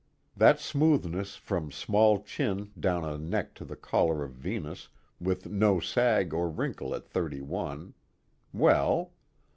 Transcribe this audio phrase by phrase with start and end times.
[0.35, 4.89] That smoothness from small chin down a slim neck to the collar of Venus
[5.19, 7.93] with no sag or wrinkle at thirty one
[8.51, 9.11] well.